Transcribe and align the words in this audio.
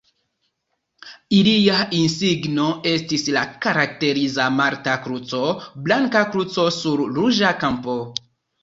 Ilia 1.39 1.75
insigno 1.97 2.65
estis 2.93 3.27
la 3.37 3.45
karakteriza 3.67 4.49
malta 4.57 4.97
kruco, 5.07 5.45
blanka 5.87 6.29
kruco 6.35 6.71
sur 6.83 7.07
ruĝa 7.21 7.59
kampo. 7.65 8.03